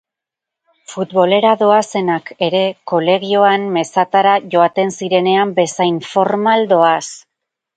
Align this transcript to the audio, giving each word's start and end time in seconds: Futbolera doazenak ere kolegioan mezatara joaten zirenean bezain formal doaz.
Futbolera 0.93 1.51
doazenak 1.59 2.31
ere 2.47 2.61
kolegioan 2.93 3.67
mezatara 3.77 4.33
joaten 4.55 4.93
zirenean 4.97 5.53
bezain 5.61 6.01
formal 6.15 6.67
doaz. 6.75 7.03